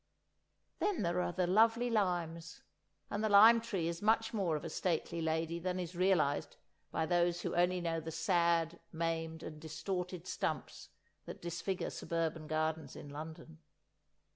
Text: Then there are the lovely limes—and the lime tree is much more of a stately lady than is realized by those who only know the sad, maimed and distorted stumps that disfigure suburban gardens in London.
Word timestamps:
Then 0.79 1.03
there 1.03 1.21
are 1.21 1.31
the 1.31 1.45
lovely 1.45 1.91
limes—and 1.91 3.23
the 3.23 3.29
lime 3.29 3.61
tree 3.61 3.87
is 3.87 4.01
much 4.01 4.33
more 4.33 4.55
of 4.55 4.63
a 4.65 4.69
stately 4.71 5.21
lady 5.21 5.59
than 5.59 5.79
is 5.79 5.95
realized 5.95 6.55
by 6.91 7.05
those 7.05 7.41
who 7.41 7.53
only 7.53 7.81
know 7.81 7.99
the 7.99 8.09
sad, 8.09 8.79
maimed 8.91 9.43
and 9.43 9.61
distorted 9.61 10.25
stumps 10.25 10.89
that 11.25 11.39
disfigure 11.39 11.91
suburban 11.91 12.47
gardens 12.47 12.95
in 12.95 13.09
London. 13.09 13.59